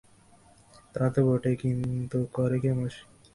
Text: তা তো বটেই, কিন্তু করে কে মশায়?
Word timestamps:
তা 0.93 1.03
তো 1.13 1.19
বটেই, 1.27 1.55
কিন্তু 1.61 2.17
করে 2.33 2.57
কে 2.63 2.71
মশায়? 2.77 3.05